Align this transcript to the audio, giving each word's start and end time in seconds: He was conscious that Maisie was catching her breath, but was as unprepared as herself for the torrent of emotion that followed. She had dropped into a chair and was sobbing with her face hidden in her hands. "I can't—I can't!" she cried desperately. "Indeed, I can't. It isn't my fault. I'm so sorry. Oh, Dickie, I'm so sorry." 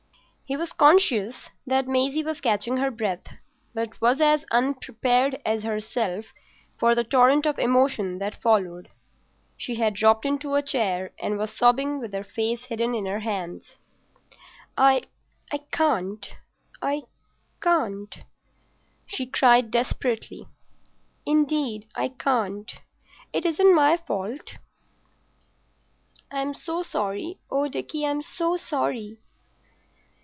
He 0.51 0.57
was 0.57 0.73
conscious 0.73 1.47
that 1.65 1.87
Maisie 1.87 2.25
was 2.25 2.41
catching 2.41 2.75
her 2.75 2.91
breath, 2.91 3.37
but 3.73 4.01
was 4.01 4.19
as 4.19 4.43
unprepared 4.51 5.39
as 5.45 5.63
herself 5.63 6.25
for 6.77 6.93
the 6.93 7.05
torrent 7.05 7.45
of 7.45 7.57
emotion 7.57 8.17
that 8.19 8.41
followed. 8.41 8.89
She 9.55 9.75
had 9.75 9.93
dropped 9.93 10.25
into 10.25 10.55
a 10.55 10.61
chair 10.61 11.13
and 11.17 11.37
was 11.37 11.55
sobbing 11.55 11.99
with 12.01 12.11
her 12.11 12.25
face 12.25 12.65
hidden 12.65 12.93
in 12.93 13.05
her 13.05 13.21
hands. 13.21 13.77
"I 14.77 15.03
can't—I 15.71 17.03
can't!" 17.61 18.13
she 19.05 19.27
cried 19.27 19.71
desperately. 19.71 20.49
"Indeed, 21.25 21.87
I 21.95 22.09
can't. 22.09 22.69
It 23.31 23.45
isn't 23.45 23.73
my 23.73 23.95
fault. 23.95 24.57
I'm 26.29 26.53
so 26.53 26.83
sorry. 26.83 27.39
Oh, 27.49 27.69
Dickie, 27.69 28.05
I'm 28.05 28.21
so 28.21 28.57
sorry." 28.57 29.19